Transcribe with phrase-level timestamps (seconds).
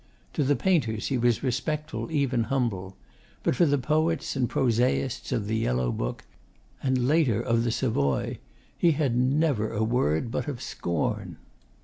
[0.33, 2.95] To the painters he was respectful, even humble;
[3.43, 6.23] but for the poets and prosaists of 'The Yellow Book,'
[6.81, 8.39] and later of 'The Savoy,'
[8.75, 11.37] he had never a word but of scorn.